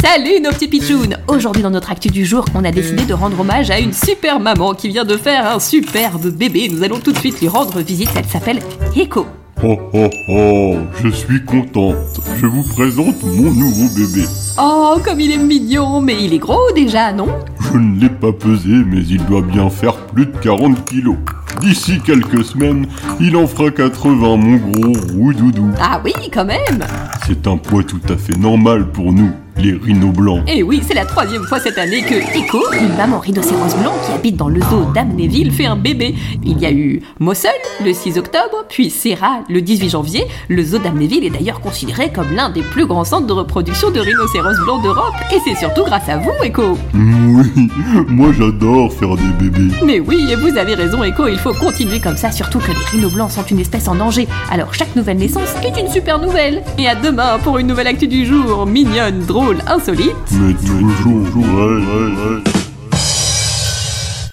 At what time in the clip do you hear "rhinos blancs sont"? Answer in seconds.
52.90-53.44